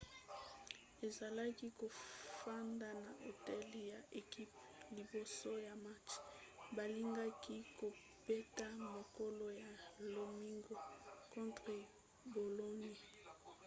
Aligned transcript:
azalaki 1.05 1.67
kofanda 1.79 2.87
na 3.03 3.09
hotel 3.25 3.67
ya 3.91 3.99
ekipe 4.21 4.59
liboso 4.95 5.51
ya 5.67 5.73
match 5.85 6.11
balingaki 6.75 7.55
kobeta 7.79 8.67
mokolo 8.93 9.45
ya 9.63 9.71
lomingo 10.13 10.75
contre 11.31 11.77
bologne 12.33 12.93